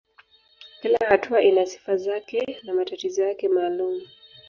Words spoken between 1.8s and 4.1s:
zake na matatizo yake maalumu.